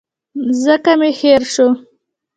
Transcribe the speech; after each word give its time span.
ځکه 0.63 0.91
مي 0.99 1.11
هېر 1.19 1.41
شو. 1.53 1.69